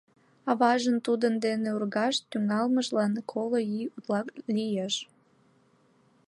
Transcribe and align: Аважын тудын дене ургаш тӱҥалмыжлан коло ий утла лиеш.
Аважын 0.51 0.97
тудын 1.05 1.33
дене 1.45 1.69
ургаш 1.77 2.15
тӱҥалмыжлан 2.29 3.13
коло 3.31 3.59
ий 3.79 3.87
утла 3.95 4.19
лиеш. 4.55 4.95